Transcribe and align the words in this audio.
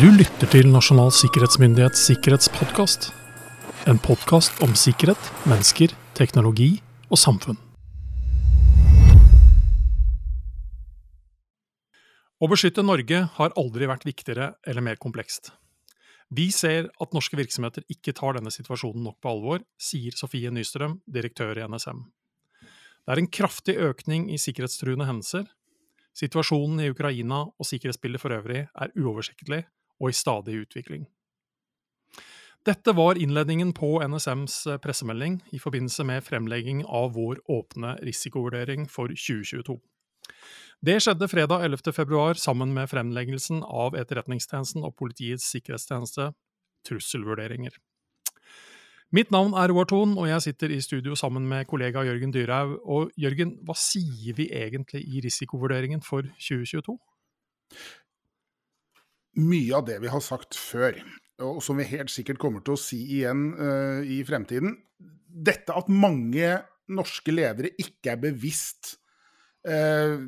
Du 0.00 0.06
lytter 0.08 0.48
til 0.48 0.70
Nasjonal 0.72 1.10
sikkerhetsmyndighets 1.12 2.00
sikkerhetspodkast. 2.08 3.10
En 3.90 3.98
podkast 4.00 4.62
om 4.64 4.70
sikkerhet, 4.72 5.20
mennesker, 5.44 5.92
teknologi 6.16 6.78
og 7.12 7.20
samfunn. 7.20 7.58
Å 12.40 12.48
beskytte 12.48 12.80
Norge 12.86 13.20
har 13.34 13.52
aldri 13.60 13.90
vært 13.90 14.06
viktigere 14.08 14.54
eller 14.64 14.86
mer 14.86 14.96
komplekst. 15.02 15.50
Vi 16.32 16.48
ser 16.56 16.88
at 16.96 17.12
norske 17.12 17.36
virksomheter 17.36 17.84
ikke 17.92 18.16
tar 18.16 18.38
denne 18.38 18.54
situasjonen 18.54 19.04
nok 19.10 19.18
på 19.20 19.34
alvor, 19.34 19.60
sier 19.76 20.16
Sofie 20.16 20.54
Nystrøm, 20.56 21.02
direktør 21.04 21.60
i 21.60 21.68
NSM. 21.68 22.00
Det 22.62 23.12
er 23.12 23.20
en 23.20 23.28
kraftig 23.28 23.76
økning 23.76 24.30
i 24.32 24.40
sikkerhetstruende 24.40 25.10
hendelser. 25.10 25.52
Situasjonen 26.16 26.80
i 26.80 26.90
Ukraina 26.96 27.44
og 27.44 27.68
sikkerhetsbildet 27.68 28.24
for 28.24 28.40
øvrig 28.40 28.64
er 28.72 28.96
uoversiktlig 28.96 29.66
og 30.02 30.10
i 30.10 30.16
stadig 30.16 30.58
utvikling. 30.66 31.06
Dette 32.66 32.94
var 32.94 33.18
innledningen 33.18 33.72
på 33.74 33.96
NSMs 34.06 34.60
pressemelding 34.82 35.40
i 35.50 35.58
forbindelse 35.58 36.04
med 36.06 36.22
fremlegging 36.22 36.84
av 36.86 37.14
vår 37.16 37.40
åpne 37.50 37.96
risikovurdering 38.06 38.86
for 38.90 39.10
2022. 39.10 39.80
Det 40.82 40.98
skjedde 41.02 41.28
fredag 41.30 41.64
11. 41.64 41.92
februar 41.94 42.38
sammen 42.38 42.74
med 42.74 42.90
fremleggelsen 42.90 43.64
av 43.66 43.94
Etterretningstjenesten 43.98 44.82
og 44.86 44.94
Politiets 44.98 45.46
sikkerhetstjeneste 45.54 46.32
trusselvurderinger. 46.86 47.74
Mitt 49.12 49.30
navn 49.30 49.52
er 49.58 49.68
Roar 49.68 49.86
Thon, 49.90 50.14
og 50.18 50.26
jeg 50.30 50.42
sitter 50.42 50.72
i 50.72 50.80
studio 50.80 51.14
sammen 51.18 51.44
med 51.48 51.66
kollega 51.68 52.00
Jørgen 52.06 52.32
Dyrhaug. 52.32 52.78
Og 52.88 53.10
Jørgen, 53.20 53.58
hva 53.66 53.74
sier 53.76 54.38
vi 54.38 54.46
egentlig 54.48 55.02
i 55.04 55.20
risikovurderingen 55.20 56.00
for 56.02 56.24
2022? 56.40 56.96
Mye 59.40 59.76
av 59.78 59.86
det 59.88 59.98
vi 60.02 60.10
har 60.12 60.22
sagt 60.24 60.56
før, 60.58 60.98
og 61.42 61.62
som 61.64 61.78
vi 61.80 61.88
helt 61.88 62.12
sikkert 62.12 62.40
kommer 62.42 62.64
til 62.64 62.76
å 62.76 62.80
si 62.80 63.00
igjen 63.18 63.52
uh, 63.56 64.00
i 64.04 64.20
fremtiden. 64.28 64.76
Dette 65.32 65.74
at 65.76 65.88
mange 65.88 66.58
norske 66.92 67.32
ledere 67.32 67.72
ikke 67.80 68.12
er 68.12 68.20
bevisst 68.20 68.96
uh, 69.68 70.20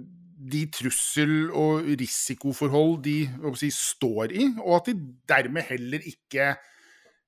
de 0.44 0.62
trussel- 0.72 1.52
og 1.52 1.84
risikoforhold 2.00 3.02
de 3.04 3.18
si, 3.60 3.70
står 3.74 4.32
i, 4.32 4.48
og 4.64 4.78
at 4.80 4.90
de 4.90 4.96
dermed 5.28 5.68
heller 5.68 6.04
ikke 6.08 6.54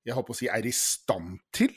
jeg 0.06 0.14
håper 0.14 0.34
å 0.34 0.38
si, 0.38 0.48
er 0.48 0.66
i 0.66 0.74
stand 0.74 1.40
til 1.54 1.74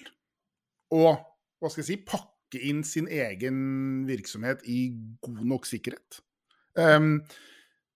å 0.94 1.16
hva 1.60 1.70
skal 1.72 1.82
jeg 1.82 1.90
si, 1.90 1.98
pakke 2.08 2.62
inn 2.70 2.84
sin 2.88 3.10
egen 3.12 4.06
virksomhet 4.08 4.62
i 4.70 4.94
god 5.24 5.42
nok 5.50 5.66
sikkerhet. 5.68 6.22
Um, 6.80 7.18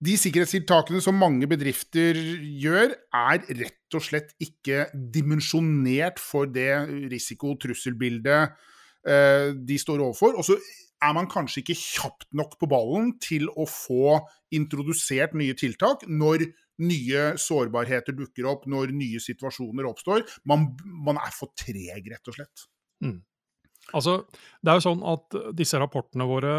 de 0.03 0.15
sikkerhetstiltakene 0.19 1.01
som 1.03 1.17
mange 1.19 1.47
bedrifter 1.49 2.17
gjør, 2.61 2.93
er 3.15 3.43
rett 3.61 3.97
og 3.97 4.03
slett 4.03 4.33
ikke 4.43 4.87
dimensjonert 4.93 6.21
for 6.21 6.49
det 6.49 6.71
risiko- 7.11 7.53
og 7.53 7.61
trusselbildet 7.63 8.55
uh, 9.07 9.53
de 9.53 9.77
står 9.79 10.03
overfor. 10.03 10.35
Og 10.39 10.47
så 10.47 10.57
er 11.03 11.15
man 11.15 11.29
kanskje 11.31 11.61
ikke 11.63 11.77
kjapt 11.79 12.29
nok 12.35 12.57
på 12.59 12.69
ballen 12.71 13.13
til 13.23 13.49
å 13.49 13.67
få 13.69 14.19
introdusert 14.55 15.35
nye 15.39 15.55
tiltak 15.59 16.05
når 16.07 16.47
nye 16.83 17.25
sårbarheter 17.39 18.15
dukker 18.17 18.47
opp, 18.49 18.65
når 18.69 18.93
nye 18.95 19.21
situasjoner 19.21 19.87
oppstår. 19.89 20.23
Man, 20.49 20.71
man 21.05 21.19
er 21.21 21.33
for 21.35 21.53
treg, 21.59 22.07
rett 22.09 22.31
og 22.31 22.37
slett. 22.39 22.65
Mm. 23.03 23.19
Altså, 23.91 24.21
det 24.63 24.71
er 24.71 24.79
jo 24.79 24.85
sånn 24.87 25.03
at 25.11 25.37
disse 25.57 25.79
rapportene 25.81 26.27
våre, 26.27 26.53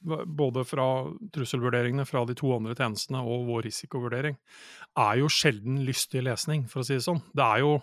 både 0.00 0.64
fra 0.64 0.86
trusselvurderingene 1.34 2.06
fra 2.08 2.24
de 2.28 2.34
to 2.38 2.50
andre 2.54 2.74
tjenestene 2.78 3.20
og 3.20 3.48
vår 3.50 3.66
risikovurdering, 3.68 4.36
er 4.98 5.20
jo 5.20 5.30
sjelden 5.32 5.80
lystig 5.86 6.24
lesning, 6.24 6.66
for 6.70 6.82
å 6.82 6.86
si 6.86 6.96
det 6.96 7.04
sånn. 7.04 7.20
Det 7.36 7.44
er 7.44 7.64
jo, 7.64 7.74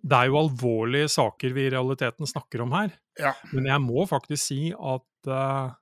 det 0.00 0.20
er 0.20 0.30
jo 0.30 0.40
alvorlige 0.40 1.10
saker 1.12 1.56
vi 1.56 1.66
i 1.66 1.74
realiteten 1.74 2.28
snakker 2.28 2.64
om 2.64 2.72
her. 2.76 2.94
Ja. 3.20 3.34
Men 3.52 3.68
jeg 3.68 3.84
må 3.84 4.06
faktisk 4.08 4.42
si 4.48 4.60
at 4.72 5.30
uh, 5.32 5.76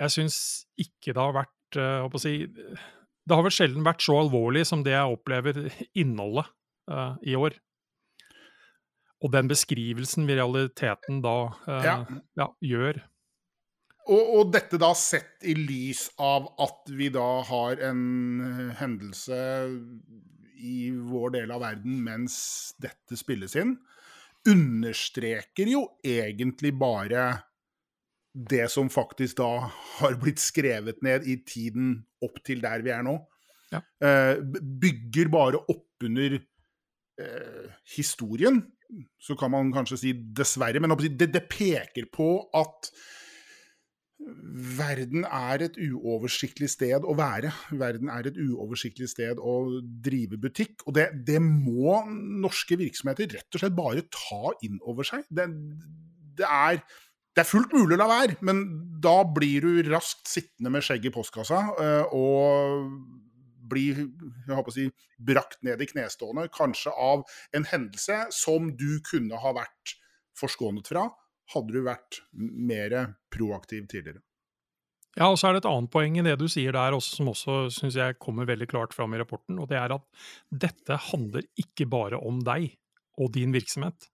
jeg 0.00 0.16
syns 0.16 0.38
ikke 0.80 1.12
det 1.12 1.20
har 1.20 1.36
vært 1.42 1.80
uh, 1.80 2.08
å 2.08 2.22
si, 2.22 2.38
det 2.48 3.36
har 3.36 3.44
vel 3.44 3.54
sjelden 3.54 3.86
vært 3.86 4.04
så 4.04 4.16
alvorlig 4.24 4.64
som 4.68 4.84
det 4.86 4.96
jeg 4.96 5.18
opplever 5.18 5.68
innholdet 5.92 6.48
uh, 6.90 7.14
i 7.20 7.36
år. 7.36 7.56
Og 9.22 9.30
den 9.30 9.46
beskrivelsen 9.46 10.26
vi 10.26 10.34
i 10.34 10.40
realiteten 10.40 11.20
da 11.22 11.36
ja. 11.86 11.96
Ja, 12.34 12.48
gjør. 12.58 12.96
Og, 14.10 14.22
og, 14.22 14.48
dette 14.50 14.80
da 14.82 14.90
sett 14.98 15.44
i 15.46 15.54
lys 15.54 16.08
av 16.22 16.48
at 16.62 16.90
vi 16.90 17.06
da 17.14 17.28
har 17.46 17.82
en 17.86 18.02
eh, 18.42 18.72
hendelse 18.80 19.38
i 20.62 20.90
vår 20.90 21.36
del 21.36 21.54
av 21.54 21.62
verden 21.62 22.00
mens 22.02 22.36
dette 22.82 23.18
spilles 23.18 23.54
inn, 23.58 23.76
understreker 24.48 25.70
jo 25.70 25.84
egentlig 26.06 26.72
bare 26.78 27.26
det 28.32 28.64
som 28.72 28.88
faktisk 28.90 29.38
da 29.42 29.68
har 30.00 30.16
blitt 30.22 30.40
skrevet 30.42 31.02
ned 31.04 31.26
i 31.28 31.36
tiden 31.46 32.00
opp 32.24 32.40
til 32.46 32.62
der 32.64 32.82
vi 32.84 32.94
er 32.94 33.04
nå. 33.06 33.18
Ja. 33.72 33.82
Uh, 34.02 34.40
bygger 34.82 35.30
bare 35.32 35.60
oppunder 35.72 36.38
eh, 36.38 37.66
historien. 37.96 38.60
Så 39.20 39.36
kan 39.40 39.52
man 39.54 39.72
kanskje 39.72 39.98
si 40.00 40.12
dessverre, 40.36 40.80
men 40.82 40.92
det, 41.00 41.30
det, 41.32 41.46
peker 41.48 42.08
på 42.12 42.34
at 42.56 42.90
verden 44.78 45.24
er 45.26 45.64
et 45.66 45.78
uoversiktlig 45.80 46.68
sted 46.72 47.06
å 47.06 47.14
være. 47.18 47.52
Verden 47.78 48.10
er 48.12 48.28
et 48.28 48.38
uoversiktlig 48.40 49.08
sted 49.10 49.40
å 49.40 49.54
drive 50.04 50.38
butikk. 50.40 50.82
Og 50.86 50.96
det, 50.98 51.08
det 51.26 51.40
må 51.42 52.00
norske 52.42 52.78
virksomheter 52.80 53.30
rett 53.38 53.56
og 53.56 53.62
slett 53.62 53.78
bare 53.78 54.04
ta 54.12 54.54
inn 54.66 54.78
over 54.88 55.08
seg. 55.08 55.24
Det, 55.30 55.48
det 56.38 56.48
er 56.48 56.82
det 57.32 57.46
er 57.46 57.48
fullt 57.48 57.72
mulig 57.72 57.96
å 57.96 58.02
la 58.02 58.06
være, 58.10 58.34
men 58.44 58.58
da 59.00 59.22
blir 59.24 59.64
du 59.64 59.86
raskt 59.88 60.28
sittende 60.28 60.68
med 60.74 60.84
skjegget 60.84 61.08
i 61.08 61.14
postkassa 61.14 61.62
uh, 61.78 62.12
og 62.12 62.90
blir 63.72 64.02
si, 64.74 64.90
brakt 65.16 65.62
ned 65.64 65.80
i 65.80 65.88
knestående, 65.88 66.50
kanskje 66.52 66.92
av 66.92 67.24
en 67.56 67.64
hendelse 67.70 68.26
som 68.36 68.68
du 68.76 69.00
kunne 69.08 69.40
ha 69.40 69.54
vært 69.56 69.96
forskånet 70.36 70.92
fra, 70.92 71.06
hadde 71.52 71.74
du 71.74 71.82
vært 71.86 72.20
mer 72.32 72.96
proaktiv 73.32 73.88
tidligere. 73.90 74.22
Ja, 75.12 75.28
og 75.28 75.36
så 75.36 75.50
er 75.50 75.56
det 75.56 75.62
et 75.62 75.68
annet 75.68 75.92
poeng 75.92 76.14
i 76.16 76.24
det 76.24 76.38
du 76.40 76.46
sier 76.48 76.72
der 76.72 76.94
også, 76.96 77.18
som 77.18 77.28
også 77.34 77.56
synes 77.74 77.98
jeg 78.00 78.16
kommer 78.22 78.48
veldig 78.48 78.68
klart 78.70 78.94
fram 78.96 79.12
i 79.12 79.20
rapporten. 79.20 79.58
og 79.60 79.68
Det 79.68 79.76
er 79.76 79.92
at 79.92 80.06
dette 80.48 80.96
handler 81.10 81.44
ikke 81.60 81.86
bare 81.90 82.20
om 82.20 82.40
deg 82.46 82.70
og 83.20 83.34
din 83.34 83.52
virksomhet. 83.52 84.08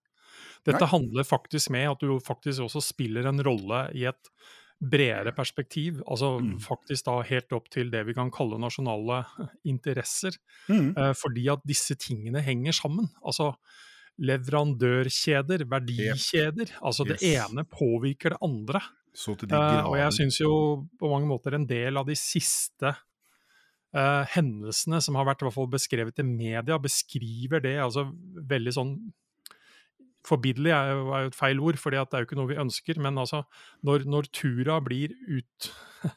Dette 0.66 0.82
Nei. 0.82 0.90
handler 0.90 1.26
faktisk 1.26 1.70
med 1.74 1.86
at 1.92 2.02
du 2.02 2.18
faktisk 2.22 2.66
også 2.66 2.82
spiller 2.82 3.28
en 3.30 3.42
rolle 3.46 3.84
i 3.94 4.08
et 4.10 4.32
bredere 4.78 5.32
perspektiv. 5.34 6.02
Altså 6.06 6.36
mm. 6.42 6.56
faktisk 6.66 7.06
da 7.06 7.20
helt 7.26 7.54
opp 7.54 7.70
til 7.70 7.92
det 7.94 8.04
vi 8.08 8.14
kan 8.18 8.30
kalle 8.34 8.58
nasjonale 8.62 9.22
interesser. 9.70 10.34
Mm. 10.66 10.92
Eh, 10.98 11.14
fordi 11.18 11.46
at 11.54 11.62
disse 11.66 11.94
tingene 11.98 12.42
henger 12.42 12.74
sammen. 12.74 13.10
Altså 13.22 13.52
leverandørkjeder, 14.18 15.64
verdikjeder. 15.70 16.72
Altså 16.82 17.06
yes. 17.06 17.12
det 17.12 17.34
ene 17.36 17.64
påvirker 17.68 18.34
det 18.34 18.40
andre. 18.44 18.82
De 19.18 19.50
uh, 19.50 19.88
og 19.88 19.96
jeg 19.98 20.14
syns 20.14 20.38
jo 20.40 20.52
på 20.98 21.10
mange 21.10 21.26
måter 21.26 21.56
en 21.56 21.66
del 21.66 21.98
av 21.98 22.06
de 22.06 22.14
siste 22.18 22.92
uh, 22.92 24.24
hendelsene 24.34 25.00
som 25.02 25.18
har 25.18 25.26
vært 25.26 25.42
i 25.42 25.48
hvert 25.48 25.56
fall 25.56 25.70
beskrevet 25.72 26.22
i 26.22 26.26
media, 26.26 26.78
beskriver 26.78 27.64
det 27.64 27.78
altså 27.82 28.08
veldig 28.50 28.76
sånn 28.80 28.98
Forbilledlig 30.28 30.72
er 30.74 30.88
jo, 30.90 31.04
er 31.14 31.22
jo 31.22 31.28
et 31.30 31.36
feil 31.38 31.60
ord, 31.62 31.76
for 31.80 31.94
det 31.94 32.00
er 32.02 32.20
jo 32.20 32.26
ikke 32.26 32.36
noe 32.36 32.50
vi 32.50 32.56
ønsker. 32.60 32.98
Men 33.00 33.16
altså, 33.22 33.38
når, 33.86 34.02
når 34.12 34.26
Tura 34.34 34.74
blir 34.84 35.14
ut 35.24 35.68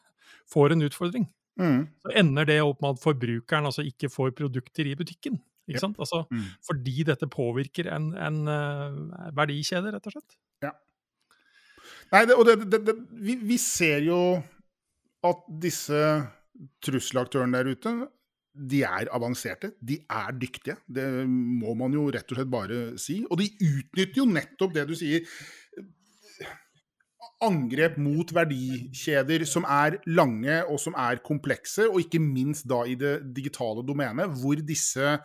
får 0.52 0.74
en 0.74 0.84
utfordring, 0.84 1.24
mm. 1.56 1.78
så 2.02 2.12
ender 2.20 2.50
det 2.50 2.58
opp 2.60 2.82
med 2.82 2.98
at 2.98 3.00
forbrukeren 3.00 3.70
altså 3.70 3.86
ikke 3.88 4.10
får 4.12 4.34
produkter 4.36 4.90
i 4.90 4.96
butikken. 4.98 5.38
Ikke 5.70 5.82
sant? 5.82 5.98
Altså, 6.02 6.24
mm. 6.30 6.46
Fordi 6.66 7.04
dette 7.06 7.28
påvirker 7.30 7.90
en, 7.94 8.10
en 8.18 8.40
uh, 8.48 9.28
verdikjede, 9.36 9.92
rett 9.94 10.08
og 10.10 10.16
slett. 10.16 10.38
Ja. 10.64 10.72
Nei, 12.12 12.24
det, 12.28 12.36
og 12.36 12.48
det, 12.48 12.82
det, 12.86 12.96
vi, 13.24 13.36
vi, 13.40 13.58
ser 13.60 14.02
jo 14.06 14.18
at 15.26 15.46
disse 15.62 16.02
trusselaktørene 16.84 17.62
der 17.62 17.72
ute 17.72 17.94
de 18.52 18.82
er 18.84 19.08
avanserte, 19.16 19.72
de 19.80 19.96
er 20.12 20.34
dyktige. 20.36 20.76
Det 20.84 21.06
må 21.28 21.72
man 21.78 21.94
jo 21.96 22.10
rett 22.12 22.28
og 22.28 22.36
slett 22.36 22.50
bare 22.52 22.80
si. 23.00 23.22
Og 23.30 23.40
de 23.40 23.48
utnytter 23.64 24.20
jo 24.20 24.26
nettopp 24.28 24.74
det 24.76 24.84
du 24.90 24.92
sier. 24.98 25.24
Angrep 27.42 27.96
mot 27.98 28.28
verdikjeder 28.36 29.46
som 29.48 29.64
er 29.64 29.96
lange 30.12 30.60
og 30.68 30.76
som 30.82 30.94
er 31.00 31.22
komplekse, 31.24 31.88
og 31.88 32.04
ikke 32.04 32.20
minst 32.22 32.68
da 32.70 32.82
i 32.86 32.98
det 32.98 33.16
digitale 33.34 33.82
domenet, 33.88 34.36
hvor 34.42 34.60
disse 34.60 35.16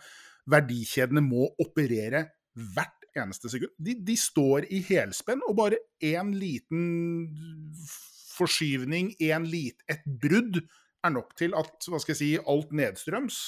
verdikjedene 0.50 1.22
må 1.24 1.48
operere 1.62 2.26
hvert 2.74 3.06
eneste 3.18 3.50
sekund. 3.52 3.74
De, 3.82 3.94
de 4.04 4.16
står 4.18 4.68
i 4.74 4.80
helspenn, 4.88 5.42
og 5.48 5.56
bare 5.58 5.80
én 6.04 6.32
liten 6.38 7.28
forskyvning, 8.38 9.14
en 9.30 9.46
lit, 9.50 9.82
et 9.90 10.04
brudd, 10.06 10.60
er 11.06 11.14
nok 11.14 11.34
til 11.38 11.54
at 11.58 11.86
hva 11.86 12.00
skal 12.02 12.14
jeg 12.14 12.20
si, 12.20 12.30
alt 12.38 12.72
nedstrøms 12.74 13.38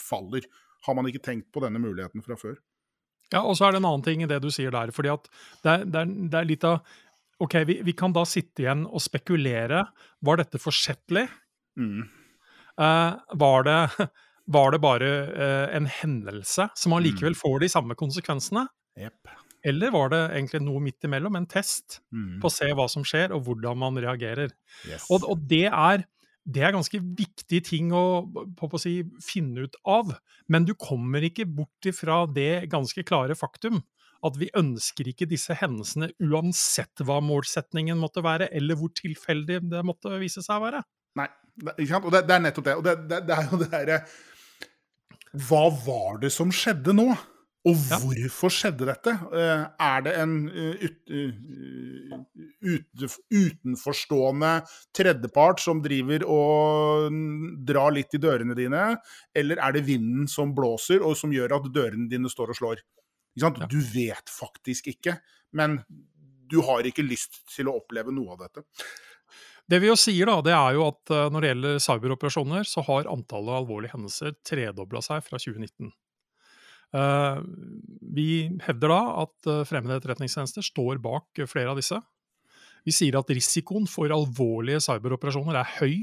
faller. 0.00 0.46
Har 0.86 0.96
man 0.96 1.08
ikke 1.08 1.22
tenkt 1.24 1.50
på 1.54 1.62
denne 1.64 1.80
muligheten 1.82 2.22
fra 2.24 2.36
før? 2.38 2.58
Ja, 3.32 3.42
og 3.42 3.56
så 3.58 3.66
er 3.66 3.74
det 3.74 3.80
en 3.80 3.88
annen 3.88 4.04
ting 4.04 4.22
i 4.22 4.28
det 4.30 4.40
du 4.44 4.50
sier 4.52 4.74
der. 4.74 4.92
fordi 4.94 5.10
at 5.10 5.26
det 5.64 5.72
er, 5.72 5.86
det 5.88 6.00
er, 6.02 6.12
det 6.30 6.38
er 6.40 6.52
litt 6.52 6.68
av 6.68 6.84
Ok, 7.42 7.56
vi, 7.66 7.80
vi, 7.82 7.92
kan 7.98 8.12
da 8.14 8.22
sitte 8.30 8.62
igjen 8.62 8.84
og 8.86 9.02
spekulere. 9.02 9.80
Var 10.22 10.38
dette 10.38 10.60
forsettlig? 10.62 11.24
Mm. 11.74 12.04
Uh, 12.78 13.18
var, 13.42 13.66
det, 13.66 14.06
var, 14.46 14.74
det, 14.74 14.80
bare 14.84 15.10
eh, 15.32 15.76
en 15.76 15.88
hendelse 15.88 16.68
som 16.76 16.96
allikevel 16.96 17.36
mm. 17.36 17.40
får 17.40 17.62
de 17.64 17.70
samme 17.72 17.96
konsekvensene? 17.98 18.66
Yep. 19.00 19.32
Eller 19.64 19.92
var 19.94 20.10
det 20.12 20.20
egentlig 20.36 20.60
noe 20.66 20.82
midt 20.84 21.06
imellom, 21.08 21.38
en 21.38 21.48
test 21.48 22.00
mm. 22.12 22.42
på 22.42 22.50
å 22.50 22.52
se 22.52 22.68
hva 22.76 22.84
som 22.92 23.06
skjer, 23.06 23.32
og 23.32 23.46
hvordan 23.46 23.80
man 23.80 24.00
reagerer? 24.00 24.52
Yes. 24.84 25.08
Og, 25.08 25.24
og 25.24 25.46
det 25.48 25.66
er 25.70 26.04
det 26.44 26.60
er 26.60 26.74
ganske 26.74 26.98
viktige 27.00 27.64
ting 27.64 27.92
å, 27.96 28.26
å 28.28 28.80
si, 28.80 28.98
finne 29.24 29.64
ut 29.64 29.78
av. 29.88 30.10
Men 30.52 30.66
du 30.68 30.74
kommer 30.76 31.24
ikke 31.24 31.46
bort 31.48 31.88
ifra 31.88 32.26
det 32.28 32.66
ganske 32.72 33.00
klare 33.08 33.36
faktum 33.38 33.80
at 34.24 34.36
vi 34.40 34.50
ønsker 34.56 35.08
ikke 35.10 35.28
disse 35.28 35.56
hendelsene 35.56 36.10
uansett 36.24 37.02
hva 37.04 37.18
målsetningen 37.24 37.98
måtte 38.00 38.24
være, 38.24 38.48
eller 38.56 38.78
hvor 38.80 38.92
tilfeldig 38.96 39.62
det 39.72 39.82
måtte 39.84 40.12
vise 40.20 40.44
seg 40.44 40.60
å 40.60 40.64
være. 40.64 40.84
Nei, 41.20 41.26
ikke 41.74 41.90
sant? 41.90 42.06
Og 42.08 42.14
det, 42.14 42.24
det 42.28 42.36
er 42.36 42.44
nettopp 42.46 42.68
det. 42.68 42.76
Og 42.76 42.86
det, 42.86 42.94
det, 43.10 43.20
det 43.28 43.36
er 43.36 43.50
jo 43.50 43.60
det 43.60 43.70
derre 43.72 43.98
Hva 45.34 45.68
var 45.84 46.20
det 46.22 46.30
som 46.34 46.52
skjedde 46.54 46.94
nå? 46.94 47.08
Og 47.64 47.78
hvorfor 47.88 48.52
skjedde 48.52 48.84
dette? 48.90 49.12
Eh, 49.32 49.62
er 49.86 50.02
det 50.04 50.12
en 50.20 50.34
ut, 50.52 50.98
ut, 52.60 53.06
utenforstående 53.32 54.50
tredjepart 54.94 55.62
som 55.64 55.80
driver 55.84 56.26
og 56.28 57.16
drar 57.64 57.94
litt 57.96 58.12
i 58.12 58.20
dørene 58.20 58.56
dine, 58.58 58.82
eller 59.32 59.62
er 59.64 59.78
det 59.78 59.86
vinden 59.88 60.28
som 60.28 60.52
blåser 60.56 61.00
og 61.00 61.16
som 61.16 61.32
gjør 61.32 61.56
at 61.56 61.70
dørene 61.72 62.10
dine 62.12 62.28
står 62.32 62.52
og 62.52 62.60
slår? 62.60 62.84
Du 63.72 63.80
vet 63.94 64.28
faktisk 64.30 64.92
ikke, 64.92 65.16
men 65.56 65.80
du 66.52 66.60
har 66.68 66.84
ikke 66.86 67.02
lyst 67.06 67.40
til 67.48 67.72
å 67.72 67.78
oppleve 67.80 68.12
noe 68.14 68.36
av 68.36 68.44
dette. 68.44 68.68
Det 69.70 69.80
vi 69.80 69.88
jo 69.88 69.96
sier, 69.96 70.28
da, 70.28 70.40
det 70.44 70.52
er 70.52 70.76
jo 70.76 70.86
at 70.90 71.12
eh, 71.14 71.28
når 71.32 71.40
det 71.40 71.50
gjelder 71.52 71.84
cyberoperasjoner, 71.86 72.66
så 72.68 72.84
har 72.84 73.08
antallet 73.12 73.60
alvorlige 73.62 73.94
hendelser 73.94 74.34
tredobla 74.44 75.00
seg 75.04 75.24
fra 75.24 75.40
2019. 75.40 75.92
Eh, 76.94 77.38
vi 78.14 78.28
hevder 78.66 78.92
da 78.92 79.00
at 79.24 79.48
eh, 79.50 79.62
fremmede 79.68 79.96
etterretningstjenester 80.02 80.66
står 80.66 81.00
bak 81.04 81.44
flere 81.50 81.72
av 81.72 81.80
disse. 81.80 81.96
Vi 82.84 82.92
sier 82.92 83.16
at 83.16 83.32
risikoen 83.32 83.88
for 83.88 84.12
alvorlige 84.12 84.82
cyberoperasjoner 84.84 85.56
er 85.62 85.72
høy, 85.78 85.96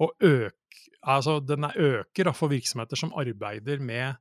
og 0.00 0.14
øk, 0.24 0.80
altså 1.02 1.38
den 1.44 1.68
øker 1.68 2.32
for 2.32 2.48
virksomheter 2.54 2.96
som 2.96 3.12
arbeider 3.18 3.82
med 3.84 4.16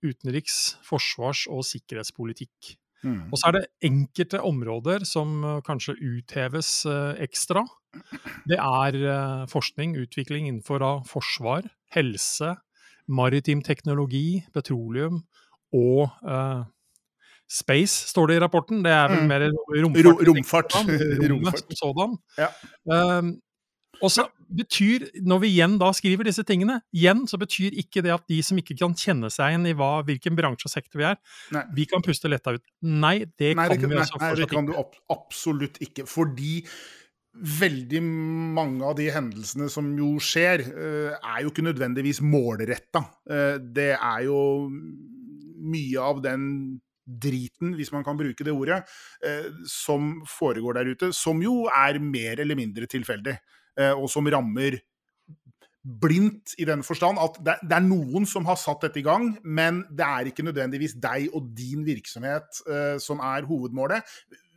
utenriks-, 0.00 0.78
forsvars- 0.86 1.48
og 1.52 1.66
sikkerhetspolitikk. 1.66 2.78
Mm. 3.04 3.28
Og 3.30 3.38
så 3.38 3.48
er 3.48 3.58
det 3.58 3.66
enkelte 3.86 4.40
områder 4.42 5.04
som 5.06 5.42
eh, 5.44 5.60
kanskje 5.66 5.96
utheves 5.98 6.70
ekstra. 7.22 7.64
Det 8.48 8.58
er 8.60 9.46
forskning, 9.50 9.96
utvikling 9.96 10.46
innenfor 10.46 10.82
forsvar, 11.08 11.64
helse, 11.94 12.52
maritim 13.08 13.62
teknologi, 13.64 14.42
petroleum 14.54 15.22
og 15.74 16.10
uh, 16.24 16.64
space, 17.48 18.08
står 18.12 18.30
det 18.30 18.38
i 18.38 18.42
rapporten. 18.44 18.82
Det 18.84 18.92
er 18.92 19.12
vel 19.12 19.22
mm. 19.22 19.28
mer 19.30 19.44
romfart. 19.84 20.26
romfart. 20.28 20.74
Rommet 21.32 21.32
romfart. 21.32 21.76
sådan. 21.80 22.16
Ja. 22.38 22.48
Um, 23.18 23.36
og 24.02 24.12
så 24.14 24.28
betyr, 24.48 25.08
Når 25.28 25.42
vi 25.42 25.48
igjen 25.52 25.74
da 25.80 25.90
skriver 25.92 26.24
disse 26.24 26.44
tingene, 26.46 26.78
igjen 26.96 27.26
så 27.28 27.36
betyr 27.40 27.74
ikke 27.82 28.00
det 28.04 28.14
at 28.14 28.24
de 28.30 28.38
som 28.44 28.56
ikke 28.60 28.76
kan 28.78 28.94
kjenne 28.96 29.28
seg 29.32 29.52
igjen 29.52 29.66
i 29.68 29.74
hva, 29.76 29.98
hvilken 30.08 30.38
bransje 30.38 30.70
og 30.70 30.72
sektor 30.72 31.02
vi 31.02 31.08
er, 31.10 31.18
nei. 31.52 31.64
vi 31.76 31.84
kan 31.90 32.04
puste 32.04 32.30
letta 32.30 32.54
ut. 32.56 32.64
Nei, 32.80 33.26
det 33.36 33.52
nei, 33.58 33.66
kan 33.68 33.82
det, 33.82 33.90
vi 33.92 34.00
også 34.00 34.22
nei, 34.22 34.32
det 34.40 34.48
kan 34.48 34.70
du 34.70 34.72
absolutt 35.12 35.76
ikke. 35.84 36.06
Fordi 36.08 36.62
veldig 37.38 38.00
mange 38.56 38.88
av 38.88 38.96
de 38.98 39.10
hendelsene 39.14 39.68
som 39.70 39.90
jo 39.98 40.16
skjer, 40.22 40.64
eh, 40.64 41.12
er 41.18 41.44
jo 41.44 41.52
ikke 41.52 41.68
nødvendigvis 41.68 42.22
målretta. 42.24 43.04
Eh, 43.28 43.58
det 43.60 43.92
er 43.94 44.24
jo 44.26 44.40
mye 45.58 46.00
av 46.00 46.22
den 46.24 46.80
driten, 47.08 47.72
hvis 47.76 47.92
man 47.92 48.04
kan 48.04 48.18
bruke 48.18 48.44
det 48.44 48.52
ordet, 48.52 48.82
eh, 49.24 49.48
som 49.66 50.22
foregår 50.28 50.74
der 50.74 50.90
ute, 50.92 51.12
som 51.12 51.40
jo 51.42 51.68
er 51.68 51.98
mer 51.98 52.40
eller 52.40 52.58
mindre 52.58 52.86
tilfeldig, 52.86 53.38
og 53.78 54.08
som 54.10 54.26
rammer 54.26 54.80
blindt 56.02 56.56
i 56.58 56.66
den 56.68 56.82
forstand 56.84 57.20
at 57.22 57.38
det, 57.46 57.54
er 57.72 57.84
noen 57.84 58.26
som 58.28 58.44
har 58.48 58.58
satt 58.60 58.82
dette 58.84 58.98
i 59.00 59.06
gang, 59.06 59.30
men 59.46 59.84
det 59.94 60.04
er 60.04 60.28
ikke 60.28 60.44
nødvendigvis 60.44 60.96
deg 61.00 61.30
og 61.30 61.46
din 61.56 61.86
virksomhet 61.86 62.60
som 63.00 63.22
er 63.24 63.46
hovedmålet 63.48 64.02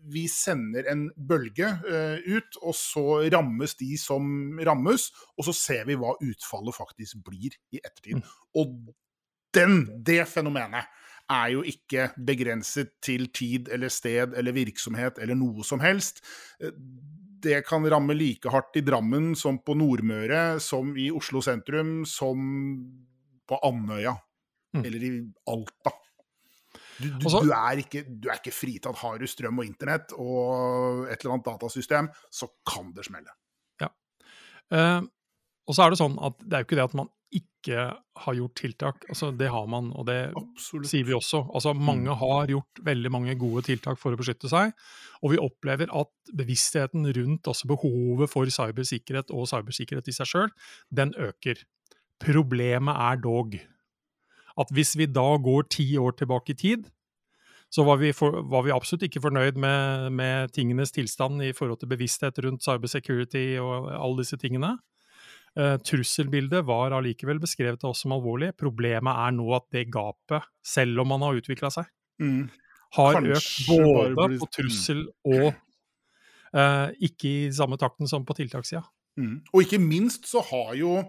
vi 0.10 0.26
sender 0.30 0.88
en 0.92 1.06
bølge 1.16 1.68
uh, 1.86 2.18
ut, 2.26 2.58
og 2.62 2.76
så 2.76 3.06
rammes 3.34 3.76
de 3.80 3.94
som 4.00 4.24
rammes, 4.66 5.10
og 5.38 5.48
så 5.48 5.56
ser 5.56 5.86
vi 5.90 5.98
hva 6.00 6.16
utfallet 6.18 6.78
faktisk 6.78 7.22
blir 7.26 7.56
i 7.74 7.82
ettertid. 7.84 8.22
Mm. 8.22 8.34
Og 8.58 8.76
den, 9.56 9.78
det 10.06 10.24
fenomenet 10.32 10.90
er 11.32 11.48
jo 11.54 11.62
ikke 11.68 12.10
begrenset 12.28 12.96
til 13.04 13.30
tid 13.32 13.70
eller 13.72 13.92
sted 13.94 14.34
eller 14.38 14.56
virksomhet 14.56 15.20
eller 15.22 15.38
noe 15.38 15.64
som 15.68 15.80
helst. 15.84 16.24
Eh, 16.60 16.74
det 17.44 17.62
kan 17.68 17.86
ramme 17.90 18.16
like 18.18 18.52
hardt 18.52 18.78
i 18.80 18.84
Drammen 18.86 19.34
som 19.38 19.60
på 19.66 19.76
Nordmøre, 19.78 20.60
som 20.64 20.94
i 20.98 21.10
Oslo 21.14 21.42
sentrum, 21.46 22.02
som 22.10 22.42
på 23.48 23.60
Andøya. 23.68 24.16
Mm. 24.76 24.86
Eller 24.86 25.04
i 25.04 25.12
Alta. 25.52 25.94
Du, 27.02 27.08
du, 27.10 27.26
Også, 27.26 27.42
du, 27.44 27.52
er 27.56 27.82
ikke, 27.82 28.04
du, 28.08 28.30
er 28.30 28.38
ikke, 28.38 28.54
fritatt. 28.54 29.00
Har 29.02 29.18
du 29.20 29.26
strøm 29.28 29.64
og 29.64 29.68
internett 29.68 30.14
og 30.16 31.08
et 31.10 31.18
eller 31.18 31.36
annet 31.36 31.48
datasystem, 31.50 32.12
så 32.32 32.48
kan 32.68 32.92
det 32.96 33.08
smelle. 33.08 33.34
Ja. 33.82 33.90
Uh, 34.72 35.02
og 35.68 35.76
så 35.76 35.86
er 35.86 35.94
det 35.94 36.00
sånn 36.02 36.16
at 36.22 36.38
det 36.46 36.56
er 36.56 36.64
jo 36.64 36.70
ikke 36.70 36.80
det 36.80 36.88
at 36.90 36.96
man 37.00 37.10
ikke 37.62 37.88
har 38.26 38.36
gjort 38.36 38.56
tiltak. 38.58 39.06
Altså, 39.10 39.32
det 39.32 39.48
har 39.54 39.68
man, 39.70 39.92
og 39.96 40.08
det 40.10 40.20
Absolutt. 40.36 40.90
sier 40.90 41.08
vi 41.08 41.16
også. 41.16 41.46
Altså, 41.54 41.74
mange 41.78 42.10
mm. 42.10 42.18
har 42.20 42.52
gjort 42.52 42.82
veldig 42.86 43.12
mange 43.14 43.36
gode 43.40 43.64
tiltak 43.70 44.02
for 44.02 44.12
å 44.12 44.20
beskytte 44.20 44.52
seg. 44.52 44.74
Og 45.22 45.36
vi 45.36 45.42
opplever 45.42 45.92
at 45.94 46.12
bevisstheten 46.36 47.06
rundt 47.16 47.48
altså 47.48 47.70
behovet 47.70 48.32
for 48.32 48.50
cybersikkerhet 48.50 49.32
og 49.32 49.48
cybersikkerhet 49.54 50.10
i 50.10 50.16
seg 50.18 50.32
sjøl, 50.34 50.56
den 50.90 51.14
øker. 51.16 51.62
Problemet 52.22 52.98
er 52.98 53.22
dog 53.22 53.56
at 54.60 54.74
hvis 54.76 54.98
vi 55.00 55.08
da 55.08 55.30
går 55.42 55.70
ti 55.72 55.94
år 55.98 56.18
tilbake 56.20 56.54
i 56.54 56.60
tid, 56.60 56.90
så 57.72 57.86
var 57.88 58.02
vi, 58.02 58.12
for, 58.12 58.42
var 58.52 58.66
vi 58.66 58.74
absolutt 58.76 59.06
ikke 59.08 59.22
fornøyd 59.24 59.56
med, 59.56 60.10
med, 60.12 60.52
tingenes 60.52 60.92
tilstand 60.92 61.40
i 61.46 61.54
forhold 61.56 61.80
til 61.80 61.92
bevissthet 61.94 62.42
rundt 62.44 62.66
cybersecurity 62.66 63.46
og 63.64 63.88
alle 63.96 64.26
disse 64.26 64.38
tingene. 64.42 64.74
Uh, 65.60 65.76
trusselbildet 65.84 66.64
var 66.64 66.94
allikevel 66.96 67.42
beskrevet 67.44 67.82
til 67.82 67.92
oss 67.92 68.06
som 68.06 68.16
alvorlig. 68.16 68.54
Problemet 68.60 69.24
er 69.26 69.34
nå 69.36 69.50
at 69.58 69.68
det 69.76 69.90
gapet, 69.92 70.48
selv 70.64 71.04
om 71.04 71.12
man 71.12 71.26
har 71.28 71.42
utvikla 71.42 71.72
seg, 71.74 71.90
mm. 72.24 72.46
har 72.98 73.20
Kanskje 73.20 73.36
økt 73.36 73.68
både 73.68 74.30
på 74.40 74.50
trussel 74.56 75.04
og 75.28 75.50
uh, 76.56 76.88
ikke 77.04 77.34
i 77.34 77.52
samme 77.56 77.80
takten 77.82 78.08
som 78.08 78.24
på 78.28 78.38
tiltakssida. 78.40 78.86
Mm. 79.20 79.42
Og 79.52 79.66
ikke 79.66 79.82
minst 79.84 80.30
så 80.30 80.44
har 80.54 80.72
jo 80.80 81.02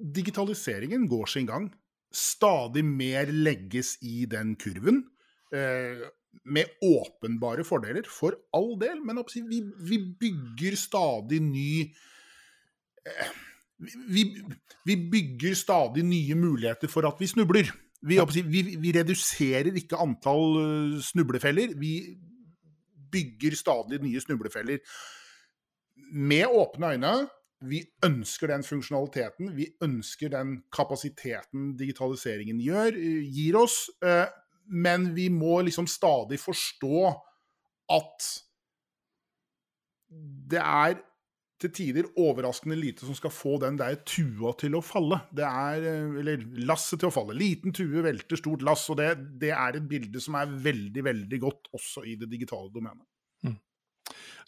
digitaliseringen 0.00 1.04
går 1.10 1.28
sin 1.28 1.48
gang 1.48 1.68
stadig 2.10 2.84
mer 2.84 3.30
legges 3.30 3.96
i 4.02 4.24
den 4.30 4.56
kurven. 4.58 5.04
Eh, 5.52 6.08
med 6.44 6.64
åpenbare 6.82 7.64
fordeler, 7.66 8.06
for 8.06 8.36
all 8.54 8.76
del, 8.78 9.00
men 9.02 9.18
vi, 9.34 9.60
vi 9.82 9.98
bygger 9.98 10.76
stadig 10.78 11.40
ny 11.42 11.72
eh, 13.06 13.32
vi, 13.80 14.24
vi, 14.86 14.96
bygger 15.12 15.54
stadig 15.54 16.04
nye 16.04 16.34
muligheter 16.34 16.88
for 16.88 17.08
at 17.08 17.20
vi 17.20 17.26
snubler. 17.30 17.70
Vi, 18.02 18.18
vi, 18.48 18.62
vi 18.80 18.92
reduserer 18.96 19.72
ikke 19.76 19.98
antall 20.00 20.56
uh, 20.60 21.00
snublefeller. 21.04 21.74
Vi 21.80 21.94
bygger 23.12 23.56
stadig 23.56 24.00
nye 24.04 24.20
snublefeller. 24.20 24.80
Med 26.12 26.46
åpne 26.48 26.94
øyne 26.94 27.14
vi 27.60 27.82
ønsker 28.04 28.48
den 28.48 28.62
funksjonaliteten, 28.64 29.50
vi 29.56 29.66
ønsker 29.84 30.30
den 30.32 30.62
kapasiteten 30.72 31.74
digitaliseringen 31.76 32.60
gjør, 32.64 32.96
eh, 32.96 33.26
gir 33.28 33.58
oss. 33.60 33.90
Eh, 34.02 34.26
men 34.66 35.14
vi 35.14 35.28
må 35.28 35.60
liksom 35.60 35.86
stadig 35.86 36.38
forstå 36.40 37.12
at 37.90 38.28
det 40.50 40.58
er 40.58 40.96
til 41.60 41.72
tider 41.76 42.08
overraskende 42.18 42.78
lite 42.78 43.06
som 43.06 43.16
skal 43.16 43.32
få 43.34 43.58
den 43.62 43.78
der 43.80 43.98
tua 44.08 44.52
til 44.58 44.76
å 44.78 44.82
falle. 44.84 45.20
Det 45.32 45.46
er, 45.46 45.86
eh, 45.90 46.18
Eller 46.22 46.44
lasset 46.66 47.00
til 47.00 47.10
å 47.10 47.14
falle. 47.14 47.36
Liten 47.36 47.74
tue 47.76 48.04
velter 48.04 48.40
stort 48.40 48.64
lass. 48.66 48.88
Og 48.90 48.96
det, 49.00 49.10
det 49.40 49.52
er 49.54 49.76
et 49.76 49.88
bilde 49.88 50.20
som 50.20 50.38
er 50.40 50.46
veldig, 50.46 51.04
veldig 51.04 51.40
godt 51.40 51.72
også 51.76 52.04
i 52.08 52.16
det 52.20 52.30
digitale 52.32 52.72
domenet. 52.72 53.06
Mm. 53.44 53.58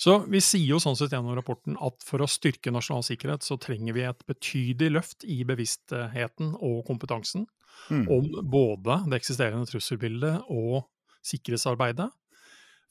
Så 0.00 0.18
vi 0.26 0.40
sier 0.40 0.74
jo 0.74 0.82
sånn 0.82 0.96
sett 0.98 1.12
gjennom 1.12 1.36
rapporten 1.36 1.76
at 1.80 2.02
for 2.02 2.24
å 2.24 2.30
styrke 2.30 2.72
nasjonal 2.74 3.04
sikkerhet, 3.06 3.44
så 3.44 3.60
trenger 3.60 3.94
vi 3.94 4.06
et 4.08 4.26
betydelig 4.26 4.96
løft 4.96 5.28
i 5.28 5.42
bevisstheten 5.44 6.56
og 6.58 6.86
kompetansen 6.88 7.46
Mm. 7.90 8.08
om 8.08 8.50
både 8.50 8.98
det 9.10 9.18
eksisterende 9.20 9.66
trusselbildet 9.66 10.44
og 10.52 10.84
sikkerhetsarbeidet. 11.26 12.10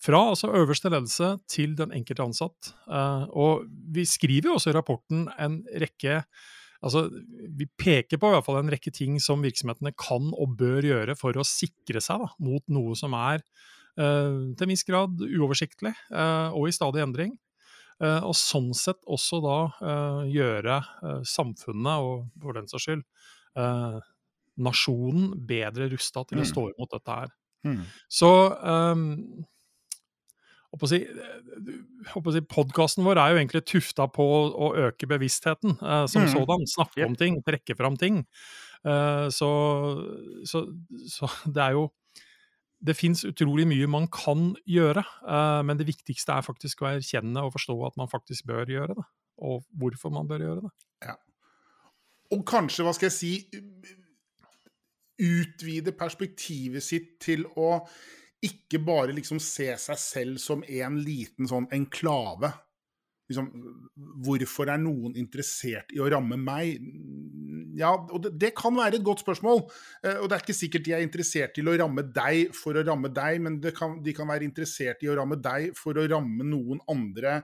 Fra 0.01 0.22
altså 0.31 0.50
øverste 0.58 0.89
ledelse 0.89 1.36
til 1.51 1.75
den 1.77 1.91
enkelte 1.93 2.24
ansatt. 2.25 2.72
Eh, 2.89 3.25
og 3.38 3.67
vi 3.93 4.05
skriver 4.10 4.50
jo 4.50 4.55
også 4.58 4.72
i 4.74 4.77
rapporten 4.79 5.27
en 5.39 5.62
rekke 5.81 6.24
Altså, 6.81 7.03
vi 7.53 7.67
peker 7.77 8.17
på 8.17 8.25
i 8.25 8.34
hvert 8.34 8.46
fall 8.48 8.55
en 8.58 8.72
rekke 8.74 8.89
ting 8.89 9.20
som 9.22 9.43
virksomhetene 9.46 9.91
kan 9.93 10.31
og 10.34 10.55
bør 10.58 10.81
gjøre 10.81 11.13
for 11.13 11.38
å 11.38 11.43
sikre 11.46 12.01
seg 12.01 12.24
da, 12.24 12.29
mot 12.41 12.63
noe 12.74 12.96
som 12.98 13.13
er 13.13 13.43
eh, 14.01 14.39
til 14.58 14.65
en 14.65 14.72
viss 14.74 14.81
grad 14.88 15.22
uoversiktlig 15.22 15.91
eh, 15.93 16.50
og 16.58 16.65
i 16.65 16.74
stadig 16.74 17.03
endring. 17.05 17.38
Og 18.01 18.34
sånn 18.34 18.72
sett 18.74 18.98
også 19.05 19.38
da 19.46 19.58
gjøre 20.25 20.79
samfunnet, 21.29 22.01
og 22.01 22.31
for 22.41 22.58
den 22.58 22.65
saks 22.65 22.88
skyld 22.88 23.03
nasjonen, 24.58 25.36
bedre 25.48 25.86
rusta 25.91 26.24
til 26.25 26.39
å 26.41 26.41
Mm. 26.41 26.50
stå 26.50 26.63
imot 26.72 26.91
dette 26.96 27.12
her. 27.20 27.29
Mm. 27.63 27.86
Så 28.10 28.31
um, 28.65 29.46
si, 30.87 30.99
si 31.03 32.41
Podkasten 32.47 33.03
vår 33.03 33.19
er 33.19 33.33
jo 33.33 33.39
egentlig 33.41 33.63
tufta 33.67 34.07
på 34.07 34.25
å 34.55 34.71
øke 34.87 35.07
bevisstheten 35.09 35.75
eh, 35.77 36.05
som 36.07 36.23
Mm. 36.23 36.31
sådan. 36.31 36.67
Snakke 36.67 37.05
om 37.05 37.15
ting, 37.15 37.41
trekke 37.43 37.75
fram 37.75 37.97
ting. 37.97 38.25
Eh, 38.85 39.27
så, 39.29 39.49
så, 40.45 40.63
så 41.07 41.27
det 41.55 41.61
er 41.61 41.71
jo 41.77 41.91
Det 42.81 42.95
fins 42.97 43.21
utrolig 43.29 43.67
mye 43.69 43.85
man 43.85 44.07
kan 44.09 44.55
gjøre, 44.65 45.03
eh, 45.29 45.61
men 45.61 45.77
det 45.77 45.85
viktigste 45.85 46.33
er 46.33 46.41
faktisk 46.41 46.81
å 46.81 46.87
erkjenne 46.89 47.43
og 47.45 47.53
forstå 47.53 47.75
at 47.85 47.97
man 47.99 48.09
faktisk 48.09 48.47
bør 48.49 48.65
gjøre 48.65 48.95
det. 48.97 49.05
Og 49.37 49.61
hvorfor 49.77 50.09
man 50.09 50.25
bør 50.27 50.41
gjøre 50.41 50.63
det. 50.63 50.71
Ja. 51.05 51.13
Og 52.33 52.41
kanskje, 52.47 52.81
hva 52.87 52.95
skal 52.97 53.11
jeg 53.11 53.17
si 53.19 53.33
Utvide 55.21 55.91
perspektivet 55.93 56.81
sitt 56.81 57.19
til 57.21 57.43
å 57.53 57.83
ikke 58.41 58.79
bare 58.81 59.13
liksom 59.15 59.39
se 59.43 59.69
seg 59.77 60.00
selv 60.01 60.41
som 60.41 60.63
en 60.65 61.00
liten 61.05 61.50
sånn 61.50 61.67
enklave. 61.74 62.51
Liksom, 63.31 63.48
hvorfor 64.25 64.67
er 64.74 64.81
noen 64.81 65.13
interessert 65.15 65.93
i 65.95 66.01
å 66.03 66.10
ramme 66.12 66.36
meg? 66.41 66.81
Ja, 67.79 67.93
og 67.95 68.25
det, 68.25 68.33
det 68.41 68.50
kan 68.57 68.75
være 68.75 68.98
et 69.00 69.05
godt 69.07 69.21
spørsmål. 69.24 69.62
Eh, 70.03 70.17
Og 70.19 70.27
det 70.27 70.36
er 70.36 70.43
ikke 70.43 70.57
sikkert 70.57 70.88
de 70.88 70.95
er 70.98 71.05
interessert 71.05 71.55
i 71.55 71.63
å 71.63 71.77
ramme 71.79 72.03
deg 72.03 72.51
for 72.57 72.75
å 72.75 72.83
ramme 72.83 73.12
deg, 73.13 73.39
men 73.45 73.60
kan, 73.77 74.00
de 74.03 74.15
kan 74.17 74.27
være 74.27 74.48
interessert 74.50 75.05
i 75.05 75.12
å 75.12 75.15
ramme 75.21 75.38
deg 75.39 75.71
for 75.77 75.95
å 75.95 76.07
ramme 76.12 76.43
noen 76.50 76.81
andre 76.91 77.39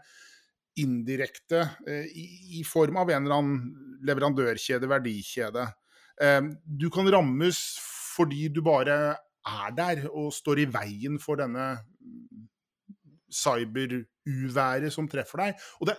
indirekte, 0.77 1.63
eh, 1.87 2.09
i, 2.11 2.25
i 2.59 2.65
form 2.67 2.99
av 3.01 3.09
en 3.13 3.23
eller 3.23 3.37
annen 3.39 4.01
leverandørkjede, 4.05 4.89
verdikjede. 4.91 5.69
Eh, 6.21 6.41
Du 6.65 6.89
kan 6.93 7.07
rammes 7.13 7.61
fordi 8.17 8.47
du 8.49 8.59
bare 8.65 9.15
er 9.47 9.75
der 9.77 10.05
og 10.11 10.31
står 10.35 10.63
i 10.63 10.69
veien 10.73 11.17
for 11.23 11.39
denne 11.39 11.73
cyberuværet 13.33 14.93
som 14.93 15.07
treffer 15.11 15.43
deg. 15.43 15.67
Og 15.81 15.89
det, 15.89 15.97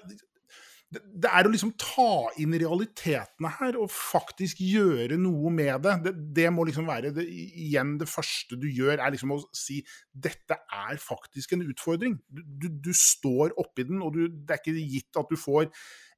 det, 0.88 1.02
det 1.20 1.28
er 1.28 1.44
å 1.44 1.52
liksom 1.52 1.74
ta 1.80 2.30
inn 2.40 2.54
realitetene 2.56 3.50
her 3.58 3.76
og 3.80 3.90
faktisk 3.92 4.62
gjøre 4.64 5.18
noe 5.20 5.52
med 5.52 5.82
det. 5.84 5.94
Det, 6.06 6.12
det 6.38 6.48
må 6.54 6.64
liksom 6.68 6.88
være 6.88 7.12
det, 7.16 7.26
igjen 7.28 7.96
det 8.00 8.08
første 8.08 8.56
du 8.60 8.68
gjør, 8.70 8.96
er 8.96 9.12
liksom 9.12 9.34
å 9.36 9.40
si 9.56 9.82
dette 10.12 10.56
er 10.56 11.00
faktisk 11.02 11.52
en 11.54 11.66
utfordring. 11.68 12.16
Du, 12.28 12.40
du, 12.40 12.68
du 12.88 12.92
står 12.96 13.52
oppi 13.60 13.84
den, 13.90 14.00
og 14.04 14.16
du, 14.16 14.24
det 14.28 14.56
er 14.56 14.62
ikke 14.62 14.88
gitt 14.94 15.20
at 15.20 15.28
du 15.28 15.36
får 15.40 15.68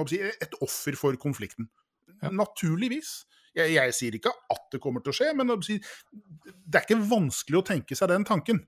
et 0.42 0.56
offer 0.60 0.98
for 0.98 1.16
konflikten. 1.20 1.70
Ja. 2.20 2.32
Naturligvis. 2.34 3.20
Jeg, 3.56 3.72
jeg 3.74 3.94
sier 3.96 4.14
ikke 4.14 4.30
at 4.30 4.66
det 4.70 4.78
kommer 4.82 5.02
til 5.02 5.10
å 5.10 5.16
skje, 5.16 5.32
men 5.34 5.48
det 5.50 5.80
er 6.78 6.84
ikke 6.84 7.00
vanskelig 7.10 7.58
å 7.58 7.66
tenke 7.66 7.96
seg 7.98 8.12
den 8.12 8.26
tanken. 8.26 8.60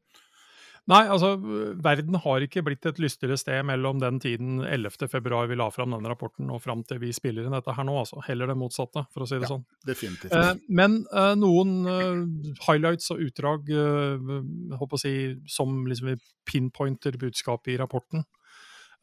Nei, 0.91 1.05
altså, 1.07 1.37
verden 1.79 2.17
har 2.25 2.43
ikke 2.43 2.65
blitt 2.67 2.87
et 2.91 2.99
lystigere 2.99 3.37
sted 3.39 3.61
mellom 3.69 4.01
den 4.03 4.17
tiden 4.23 4.65
11. 4.67 5.07
februar 5.13 5.47
vi 5.47 5.55
la 5.61 5.69
fram 5.71 5.93
denne 5.95 6.11
rapporten, 6.11 6.49
og 6.51 6.59
fram 6.65 6.83
til 6.89 6.99
vi 6.99 7.13
spiller 7.15 7.47
inn 7.47 7.55
dette 7.55 7.75
her 7.77 7.87
nå, 7.87 7.95
altså. 8.01 8.19
Heller 8.27 8.51
det 8.51 8.57
motsatte, 8.59 9.05
for 9.15 9.23
å 9.23 9.29
si 9.31 9.37
det 9.39 9.47
Ja. 9.47 9.53
sånn. 9.55 9.65
Definitivt. 9.87 10.33
Eh, 10.35 10.55
men 10.69 11.05
eh, 11.15 11.35
noen 11.39 11.87
eh, 11.87 12.59
highlights 12.67 13.13
og 13.15 13.23
utdrag 13.23 13.71
eh, 13.71 14.29
jeg 14.73 14.79
håper 14.83 14.99
å 14.99 15.03
si, 15.05 15.15
som 15.47 15.85
liksom 15.87 16.17
pinpointer 16.51 17.15
budskapet 17.17 17.75
i 17.77 17.79
rapporten. 17.79 18.25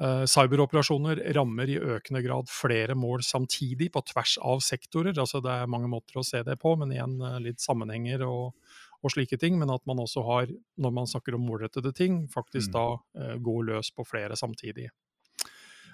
Eh, 0.01 0.25
cyberoperasjoner 0.31 1.24
rammer 1.36 1.67
i 1.71 1.79
økende 1.79 2.21
grad 2.24 2.48
flere 2.51 2.95
mål 2.95 3.24
samtidig, 3.24 3.89
på 3.91 4.03
tvers 4.07 4.38
av 4.43 4.59
sektorer. 4.63 5.15
altså 5.17 5.41
Det 5.43 5.51
er 5.51 5.67
mange 5.71 5.88
måter 5.91 6.19
å 6.19 6.24
se 6.27 6.43
det 6.43 6.59
på, 6.59 6.75
men 6.79 6.91
igjen 6.91 7.17
eh, 7.24 7.39
litt 7.39 7.59
sammenhenger 7.63 8.24
og, 8.27 8.53
og 9.03 9.12
slike 9.12 9.38
ting. 9.39 9.58
Men 9.60 9.70
at 9.70 9.82
man 9.88 9.98
også 9.98 10.24
har, 10.25 10.48
når 10.77 10.91
man 10.94 11.06
snakker 11.08 11.36
om 11.36 11.41
målrettede 11.48 11.94
ting, 11.96 12.27
faktisk 12.29 12.70
Mm. 12.70 12.74
da 12.74 12.86
eh, 13.22 13.38
går 13.39 13.63
løs 13.65 13.91
på 13.91 14.06
flere 14.08 14.36
samtidig. 14.36 14.89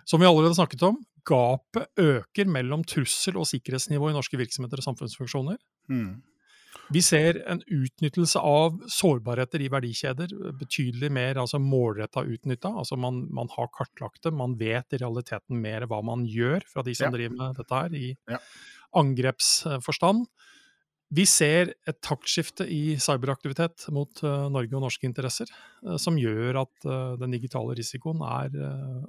Som 0.05 0.19
vi 0.21 0.27
allerede 0.27 0.53
snakket 0.55 0.83
om, 0.83 0.99
gapet 1.25 1.87
øker 1.97 2.45
mellom 2.45 2.83
trussel- 2.83 3.37
og 3.37 3.47
sikkerhetsnivå 3.47 4.09
i 4.09 4.13
norske 4.13 4.37
virksomheter 4.37 4.77
og 4.77 4.83
samfunnsfunksjoner. 4.85 5.57
Mm. 5.89 6.21
Vi 6.91 7.01
ser 7.01 7.39
en 7.49 7.61
utnyttelse 7.65 8.37
av 8.37 8.75
sårbarheter 8.91 9.61
i 9.65 9.69
verdikjeder, 9.69 10.27
betydelig 10.59 11.09
mer 11.11 11.33
altså 11.41 11.57
målretta 11.57 12.21
utnytta. 12.21 12.69
Altså 12.77 12.95
man, 12.99 13.23
man 13.33 13.47
har 13.57 13.67
kartlagt 13.73 14.21
det, 14.21 14.33
man 14.33 14.53
vet 14.59 14.93
i 14.93 14.97
realiteten 15.01 15.59
mer 15.61 15.87
hva 15.87 16.03
man 16.05 16.27
gjør 16.27 16.61
fra 16.67 16.83
de 16.83 16.93
som 16.93 17.05
Ja. 17.11 17.17
driver 17.17 17.35
med 17.37 17.55
dette 17.55 17.73
her, 17.73 17.89
i 17.95 18.15
Ja. 18.29 18.37
angrepsforstand. 18.93 20.25
Vi 21.15 21.23
ser 21.29 21.71
et 21.87 21.97
taktskifte 22.03 22.65
i 22.67 22.97
cyberaktivitet 22.99 23.87
mot 23.95 24.19
eh, 24.25 24.47
Norge 24.51 24.75
og 24.75 24.83
norske 24.83 25.07
interesser, 25.07 25.49
eh, 25.85 25.97
som 26.01 26.17
gjør 26.19 26.63
at 26.65 26.87
eh, 26.87 27.15
den 27.21 27.35
digitale 27.35 27.75
risikoen 27.77 28.23
er 28.25 28.55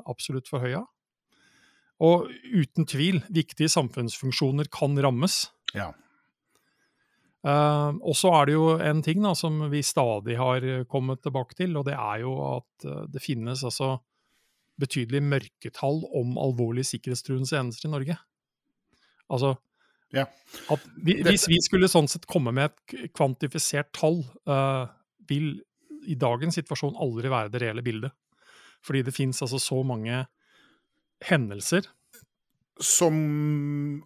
absolutt 0.07 0.51
forhøya. 0.51 0.85
Og 2.07 2.27
uten 2.53 2.87
tvil, 2.87 3.23
viktige 3.33 3.73
samfunnsfunksjoner 3.73 4.69
kan 4.69 4.99
rammes. 5.01 5.47
Ja. 5.73 5.95
Og 7.47 8.13
så 8.19 8.33
er 8.35 8.49
det 8.49 8.57
jo 8.57 8.67
en 8.83 9.01
ting 9.07 9.23
da, 9.23 9.31
som 9.39 9.61
vi 9.71 9.79
stadig 9.87 10.35
har 10.37 10.65
kommet 10.91 11.23
tilbake 11.23 11.55
til, 11.57 11.77
og 11.79 11.87
det 11.87 11.95
er 11.95 12.25
jo 12.25 12.33
at 12.43 12.87
det 13.15 13.23
finnes 13.23 13.63
altså 13.65 13.95
betydelig 14.83 15.23
mørketall 15.25 16.03
om 16.19 16.35
alvorlige 16.43 16.91
sikkerhetstruende 16.91 17.49
hendelser 17.55 17.87
i 17.87 17.93
Norge. 17.95 18.19
Altså 19.31 19.55
ja. 20.17 20.27
vi, 20.97 21.19
Hvis 21.27 21.47
vi 21.51 21.59
skulle 21.65 21.91
sånn 21.93 22.09
sett 22.11 22.27
komme 22.31 22.55
med 22.57 22.73
et 22.73 23.13
kvantifisert 23.17 23.93
tall, 23.97 24.23
uh, 24.49 24.89
vil 25.29 25.57
i 26.07 26.17
dagens 26.19 26.59
situasjon 26.59 26.97
aldri 27.03 27.31
være 27.33 27.53
det 27.53 27.63
reelle 27.65 27.85
bildet. 27.85 28.15
Fordi 28.87 29.03
det 29.07 29.15
fins 29.17 29.43
altså 29.43 29.59
så 29.59 29.81
mange 29.87 30.27
hendelser 31.27 31.89
Som 32.83 33.17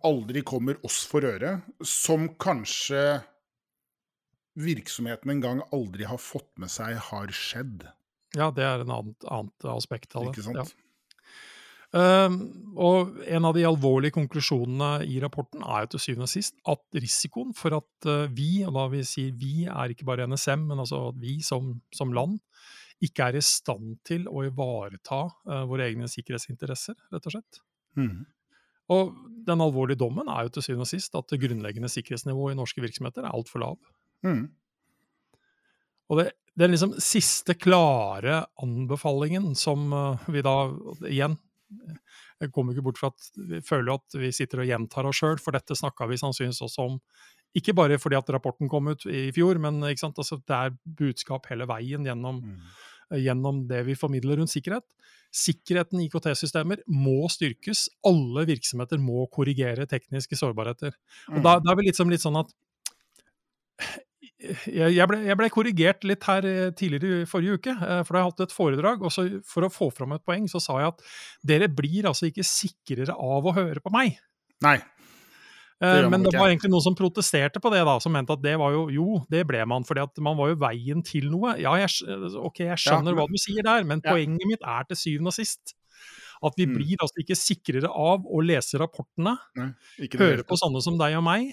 aldri 0.07 0.45
kommer 0.47 0.79
oss 0.87 1.03
for 1.11 1.27
øre. 1.27 1.59
Som 1.83 2.31
kanskje 2.41 3.21
virksomheten 4.61 5.33
en 5.35 5.43
gang 5.43 5.63
aldri 5.75 6.07
har 6.09 6.21
fått 6.23 6.51
med 6.61 6.71
seg 6.73 6.99
har 7.11 7.33
skjedd. 7.35 7.89
Ja, 8.37 8.51
det 8.55 8.65
er 8.67 8.85
en 8.85 8.93
annet, 8.95 9.27
annet 9.27 9.67
aspekt 9.73 10.15
av 10.15 10.29
det. 10.29 10.37
Ikke 10.37 10.47
sant? 10.47 10.63
Ja. 10.63 10.90
Uh, 11.91 12.31
og 12.79 13.17
en 13.27 13.47
av 13.49 13.57
de 13.57 13.65
alvorlige 13.67 14.15
konklusjonene 14.15 15.03
i 15.11 15.17
rapporten 15.23 15.65
er 15.67 15.83
jo 15.83 15.97
til 15.97 16.03
syvende 16.05 16.29
og 16.29 16.31
sist 16.31 16.55
at 16.71 17.01
risikoen 17.03 17.51
for 17.59 17.75
at 17.81 18.07
uh, 18.07 18.29
vi, 18.31 18.61
og 18.63 18.77
da 18.77 18.85
vi 18.93 19.01
sier 19.07 19.33
vi, 19.35 19.65
er 19.67 19.91
ikke 19.91 20.07
bare 20.07 20.29
NSM, 20.31 20.69
men 20.69 20.85
altså 20.85 21.09
at 21.09 21.19
vi 21.19 21.41
som, 21.43 21.73
som 21.95 22.15
land, 22.15 22.39
ikke 23.03 23.27
er 23.27 23.41
i 23.41 23.43
stand 23.43 23.97
til 24.07 24.29
å 24.31 24.45
ivareta 24.47 25.25
uh, 25.33 25.65
våre 25.67 25.89
egne 25.91 26.07
sikkerhetsinteresser, 26.13 26.95
rett 27.11 27.27
og 27.27 27.35
slett. 27.35 27.61
Mm. 27.99 28.23
Og 28.95 29.13
den 29.51 29.67
alvorlige 29.67 29.99
dommen 29.99 30.31
er 30.31 30.47
jo 30.47 30.55
til 30.55 30.69
syvende 30.69 30.87
og 30.87 30.93
sist 30.93 31.19
at 31.19 31.35
det 31.35 31.43
grunnleggende 31.43 31.91
sikkerhetsnivået 31.91 32.55
i 32.55 32.61
norske 32.61 32.87
virksomheter 32.87 33.27
er 33.27 33.35
altfor 33.35 33.67
lav. 33.67 33.77
Mm. 34.23 34.47
Og 36.11 36.23
det, 36.23 36.31
den 36.59 36.75
liksom 36.75 36.95
siste 37.03 37.59
klare 37.59 38.45
anbefalingen 38.63 39.57
som 39.59 39.91
vi 40.31 40.43
da 40.47 40.59
igjen 41.11 41.39
jeg 42.41 42.53
kommer 42.55 42.75
ikke 42.75 42.85
bort 42.89 43.01
fra 43.01 43.11
at 43.13 43.41
vi 43.51 43.61
føler 43.65 43.95
at 43.95 44.17
vi 44.19 44.31
sitter 44.35 44.63
og 44.63 44.71
gjentar 44.71 45.09
oss 45.09 45.21
sjøl, 45.23 45.41
for 45.43 45.57
dette 45.57 45.77
snakka 45.79 46.09
vi 46.11 46.19
sannsynligvis 46.21 46.63
også 46.67 46.87
om. 46.89 46.97
Ikke 47.59 47.75
bare 47.77 47.99
fordi 48.01 48.19
at 48.19 48.31
rapporten 48.35 48.71
kom 48.71 48.93
ut 48.93 49.07
i 49.11 49.29
fjor, 49.35 49.59
men 49.63 49.83
altså, 49.87 50.39
det 50.39 50.57
er 50.57 50.77
budskap 50.99 51.49
hele 51.51 51.67
veien 51.71 52.07
gjennom, 52.07 52.41
mm. 52.47 53.21
gjennom, 53.21 53.65
det 53.71 53.85
vi 53.89 53.99
formidler 53.99 54.41
rundt 54.41 54.53
sikkerhet. 54.55 54.87
Sikkerheten 55.35 56.01
i 56.03 56.09
IKT-systemer 56.09 56.83
må 56.91 57.29
styrkes. 57.31 57.89
Alle 58.07 58.47
virksomheter 58.49 58.99
må 59.03 59.27
korrigere 59.35 59.87
tekniske 59.91 60.39
sårbarheter. 60.39 60.97
Og 61.35 61.39
da, 61.43 61.59
mm. 61.59 61.67
da 61.67 61.73
er 61.73 61.79
vi 61.79 61.89
liksom 61.91 62.11
litt 62.11 62.25
sånn 62.25 62.39
at 62.41 62.51
jeg 64.67 65.09
ble, 65.11 65.21
jeg 65.27 65.39
ble, 65.39 65.49
korrigert 65.53 66.07
litt 66.09 66.25
her 66.29 66.47
eh, 66.49 66.71
tidligere 66.77 67.25
i 67.25 67.29
forrige 67.29 67.59
uke, 67.59 67.75
eh, 67.75 68.01
for 68.07 68.15
da 68.15 68.21
har 68.21 68.27
jeg 68.27 68.33
hatt 68.33 68.45
et 68.47 68.55
foredrag. 68.55 69.05
og 69.05 69.43
For 69.47 69.67
å 69.67 69.73
få 69.73 69.91
fram 69.95 70.17
et 70.17 70.25
poeng, 70.27 70.49
så 70.51 70.63
sa 70.63 70.79
jeg 70.81 70.93
at 70.95 71.05
dere 71.53 71.71
blir 71.73 72.09
altså 72.11 72.31
ikke 72.31 72.47
sikrere 72.47 73.17
av 73.17 73.47
å 73.47 73.55
høre 73.57 73.83
på 73.85 73.93
meg. 73.95 74.19
Nei. 74.65 74.79
Det 75.81 75.89
eh, 75.89 76.09
Men 76.13 76.27
det 76.27 76.35
var 76.37 76.51
egentlig 76.51 76.73
noen 76.75 76.85
som 76.85 76.97
protesterte 76.99 77.63
på 77.63 77.73
det, 77.73 77.83
da, 77.89 77.97
som 78.05 78.13
mente 78.13 78.37
at 78.37 78.45
det 78.45 78.57
var 78.61 78.75
jo 78.77 78.87
Jo, 78.93 79.23
det 79.33 79.47
ble 79.49 79.65
man, 79.69 79.87
fordi 79.89 80.05
at 80.05 80.23
man 80.23 80.37
var 80.39 80.53
jo 80.53 80.61
veien 80.61 81.05
til 81.07 81.31
noe. 81.33 81.57
Ja, 81.61 81.75
jeg, 81.81 81.93
ok, 82.37 82.67
jeg 82.67 82.81
skjønner 82.83 83.15
ja, 83.15 83.17
men, 83.17 83.21
hva 83.23 83.29
du 83.31 83.41
sier 83.41 83.67
der, 83.67 83.87
men 83.89 84.05
ja. 84.05 84.13
poenget 84.13 84.49
mitt 84.51 84.67
er 84.67 84.89
til 84.91 85.01
syvende 85.01 85.33
og 85.33 85.39
sist 85.41 85.75
at 86.47 86.57
vi 86.57 86.67
mm. 86.69 86.77
blir 86.77 87.03
altså 87.05 87.23
ikke 87.23 87.37
sikrere 87.39 87.91
av 87.91 88.25
å 88.25 88.43
lese 88.45 88.79
rapportene, 88.81 89.35
Nei, 89.59 89.71
høre 90.17 90.45
på 90.49 90.59
sånne 90.61 90.83
som 90.85 90.97
deg 91.01 91.17
og 91.19 91.25
meg, 91.27 91.51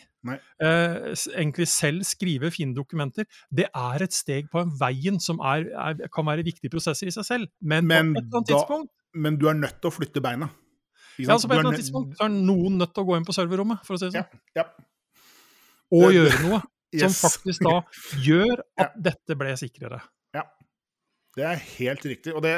eh, 0.63 1.09
egentlig 1.33 1.67
selv 1.71 2.07
skrive 2.07 2.51
fine 2.55 2.75
dokumenter. 2.77 3.27
Det 3.49 3.67
er 3.67 4.05
et 4.05 4.15
steg 4.15 4.47
på 4.53 4.63
en 4.63 4.71
veien 4.79 5.19
som 5.23 5.41
er, 5.43 5.67
er, 5.71 6.07
kan 6.13 6.27
være 6.27 6.45
viktige 6.47 6.71
prosesser 6.73 7.09
i 7.09 7.15
seg 7.15 7.27
selv, 7.27 7.51
men, 7.59 7.87
men 7.89 8.15
på 8.15 8.21
et 8.21 8.29
eller 8.29 8.41
annet 8.41 8.53
tidspunkt 8.53 8.93
Men 9.17 9.37
du 9.39 9.47
er 9.49 9.55
nødt 9.57 9.79
til 9.81 9.89
å 9.89 9.95
flytte 9.95 10.21
beina. 10.21 10.51
Ja, 11.17 11.33
altså 11.33 11.49
på 11.49 11.55
et 11.55 11.59
eller 11.59 11.71
annet 11.71 11.81
tidspunkt 11.81 12.19
er 12.21 12.29
noen 12.29 12.77
nødt 12.77 12.93
til 12.93 13.03
å 13.03 13.07
gå 13.07 13.17
inn 13.17 13.25
på 13.25 13.33
serverrommet, 13.33 13.81
for 13.87 13.97
å 13.97 14.01
si 14.01 14.09
det 14.09 14.19
sånn. 14.19 14.41
Ja, 14.55 14.63
ja. 14.63 14.87
Og 15.97 16.11
gjøre 16.13 16.43
noe 16.43 16.61
som 17.01 17.09
yes. 17.11 17.19
faktisk 17.23 17.65
da 17.65 17.79
gjør 18.23 18.61
at 18.81 18.85
ja. 18.85 19.03
dette 19.09 19.37
ble 19.39 19.55
sikrere. 19.59 19.99
Ja. 20.35 20.45
Det 21.37 21.45
er 21.45 21.59
helt 21.77 22.05
riktig. 22.09 22.33
Og 22.33 22.41
det 22.45 22.55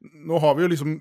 Nå 0.00 0.38
har 0.42 0.54
vi 0.56 0.66
jo 0.66 0.72
liksom 0.74 0.98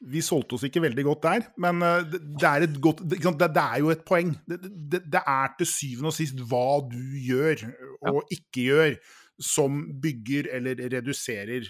vi 0.00 0.20
solgte 0.24 0.56
oss 0.58 0.66
ikke 0.68 0.82
veldig 0.84 1.04
godt 1.06 1.22
der, 1.24 1.46
men 1.62 1.80
eh, 1.84 2.04
det 2.12 2.48
er, 2.48 2.66
godt, 2.80 3.02
det 3.08 3.62
er 3.62 3.78
jo 3.80 3.92
et 3.94 4.04
poeng. 4.08 4.34
Det, 4.48 4.58
det, 4.64 5.02
det, 5.12 5.22
er 5.22 5.54
til 5.58 5.70
syvende 5.70 6.12
og 6.12 6.16
sist 6.16 6.42
hva 6.50 6.66
du 6.90 7.00
gjør 7.24 7.64
og 8.10 8.20
ja. 8.20 8.26
ikke 8.38 8.66
gjør, 8.66 8.96
som 9.42 9.82
bygger 10.02 10.50
eller 10.56 10.80
reduserer 10.96 11.68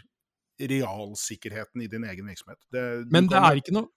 realsikkerheten 0.56 1.82
i 1.84 1.88
din 1.92 2.04
egen 2.08 2.28
virksomhet. 2.28 2.58
men 3.12 3.28
det 3.28 3.36
er 3.36 3.58
ikke 3.58 3.74
noe 3.76 3.90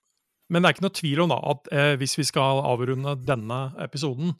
men 0.49 0.61
det 0.61 0.69
er 0.69 0.75
ikke 0.75 0.87
noe 0.87 0.97
tvil 0.97 1.23
om 1.23 1.33
da, 1.33 1.39
at 1.53 1.69
eh, 1.75 1.93
hvis 2.01 2.17
vi 2.19 2.25
skal 2.27 2.63
avrunde 2.65 3.15
denne 3.21 3.59
episoden, 3.83 4.33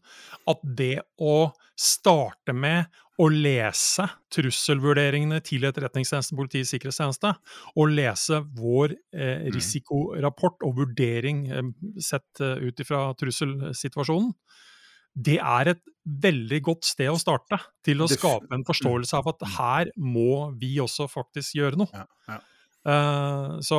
at 0.50 0.64
det 0.64 0.98
å 1.22 1.52
starte 1.80 2.56
med 2.56 2.90
å 3.20 3.28
lese 3.32 4.06
trusselvurderingene 4.32 5.42
til 5.44 5.66
Etterretningstjenesten, 5.68 6.38
Politiets 6.40 6.72
sikkerhetstjeneste, 6.74 7.34
og 7.76 7.92
lese 7.92 8.40
vår 8.58 8.96
eh, 8.96 9.46
mm. 9.46 9.50
risikorapport 9.56 10.64
og 10.68 10.78
vurdering 10.80 11.44
eh, 11.52 11.72
sett 12.04 12.44
eh, 12.44 12.64
ut 12.64 12.80
ifra 12.80 13.10
trusselsituasjonen, 13.20 14.32
det 15.20 15.40
er 15.42 15.74
et 15.74 15.82
veldig 16.24 16.62
godt 16.64 16.88
sted 16.88 17.10
å 17.12 17.20
starte 17.20 17.58
til 17.86 18.02
å 18.02 18.08
skape 18.08 18.54
en 18.56 18.64
forståelse 18.66 19.20
av 19.20 19.28
at 19.34 19.44
mm. 19.44 19.52
her 19.58 19.92
må 20.00 20.54
vi 20.62 20.78
også 20.80 21.10
faktisk 21.12 21.58
gjøre 21.60 21.82
noe. 21.82 21.92
Ja, 21.92 22.08
ja. 22.32 22.40
Uh, 22.90 23.60
så 23.62 23.78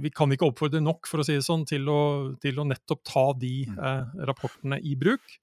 vi 0.00 0.08
kan 0.14 0.30
ikke 0.32 0.48
oppfordre 0.48 0.80
nok 0.80 1.08
for 1.10 1.20
å 1.20 1.26
si 1.26 1.34
det 1.36 1.44
sånn, 1.44 1.66
til 1.68 1.88
å, 1.92 2.00
til 2.40 2.62
å 2.62 2.64
nettopp 2.68 3.02
ta 3.04 3.26
de 3.36 3.66
uh, 3.74 4.06
rapportene 4.28 4.78
i 4.80 4.94
bruk. 4.98 5.36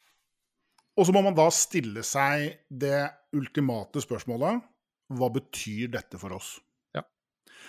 Og 0.97 1.07
så 1.07 1.13
må 1.15 1.23
man 1.25 1.35
da 1.37 1.45
stille 1.53 2.03
seg 2.05 2.65
det 2.69 3.05
ultimate 3.37 4.01
spørsmålet 4.01 4.61
hva 5.13 5.29
betyr 5.33 5.91
dette 5.93 6.19
for 6.21 6.35
oss? 6.37 6.55
Ja. 6.95 7.03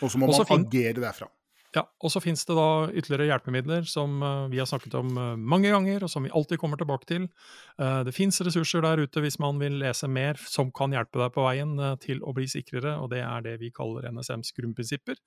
Og 0.00 0.12
så 0.12 0.20
må 0.20 0.28
Også 0.30 0.46
man 0.48 0.64
agere 0.64 1.02
derfra. 1.02 1.28
Ja, 1.74 1.82
og 2.06 2.12
så 2.12 2.20
finnes 2.22 2.44
det 2.46 2.54
da 2.54 2.86
ytterligere 2.94 3.32
hjelpemidler 3.32 3.86
som 3.90 4.20
uh, 4.22 4.46
vi 4.50 4.60
har 4.60 4.68
snakket 4.70 4.94
om 4.94 5.08
uh, 5.18 5.32
mange 5.34 5.72
ganger, 5.72 6.04
og 6.06 6.10
som 6.12 6.22
vi 6.22 6.30
alltid 6.30 6.60
kommer 6.62 6.78
tilbake 6.78 7.08
til. 7.10 7.24
Uh, 7.80 8.04
det 8.06 8.14
fins 8.14 8.38
ressurser 8.46 8.84
der 8.84 9.02
ute 9.02 9.22
hvis 9.24 9.40
man 9.42 9.58
vil 9.58 9.80
lese 9.82 10.06
mer, 10.06 10.38
som 10.38 10.70
kan 10.74 10.94
hjelpe 10.94 11.18
deg 11.18 11.32
på 11.34 11.42
veien 11.42 11.74
til 12.04 12.22
å 12.22 12.34
bli 12.36 12.46
sikrere, 12.50 12.94
og 13.02 13.10
det 13.10 13.24
er 13.26 13.42
det 13.42 13.56
vi 13.64 13.72
kaller 13.74 14.06
NSMs 14.14 14.54
grunnprinsipper. 14.54 15.18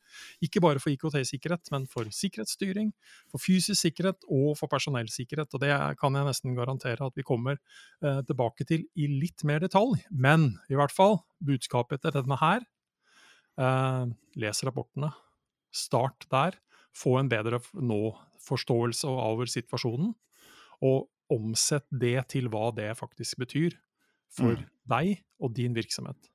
Ikke 0.48 0.64
bare 0.64 0.80
for 0.80 0.94
IKT-sikkerhet, 0.94 1.68
men 1.76 1.90
for 1.92 2.08
sikkerhetsstyring, 2.16 2.94
for 3.28 3.44
fysisk 3.44 3.82
sikkerhet 3.84 4.24
og 4.32 4.56
for 4.60 4.72
personellsikkerhet. 4.72 5.52
Og 5.52 5.66
det 5.66 5.74
kan 6.00 6.16
jeg 6.16 6.30
nesten 6.30 6.56
garantere 6.56 7.12
at 7.12 7.20
vi 7.20 7.28
kommer 7.28 7.60
tilbake 8.00 8.64
til 8.70 8.88
i 8.96 9.10
litt 9.12 9.44
mer 9.48 9.60
detalj. 9.64 10.00
Men 10.12 10.54
i 10.72 10.80
hvert 10.80 10.96
fall, 10.96 11.20
budskapet 11.44 12.00
etter 12.00 12.22
denne 12.22 12.40
her, 12.40 12.68
les 14.38 14.68
rapportene 14.68 15.12
Start 15.78 16.28
der. 16.34 16.58
Få 16.98 17.20
en 17.20 17.30
bedre 17.30 17.60
nå-forståelse 17.78 19.10
over 19.12 19.50
situasjonen, 19.52 20.16
og 20.82 21.08
omsett 21.34 21.86
det 21.92 22.30
til 22.34 22.50
hva 22.50 22.72
det 22.74 22.90
faktisk 22.98 23.38
betyr 23.44 23.76
for 24.34 24.58
mm. 24.58 24.66
deg 24.90 25.22
og 25.44 25.54
din 25.58 25.76
virksomhet. 25.78 26.32